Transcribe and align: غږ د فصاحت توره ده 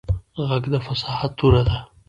غږ 0.47 0.63
د 0.73 0.75
فصاحت 0.85 1.31
توره 1.39 1.61
ده 1.67 1.77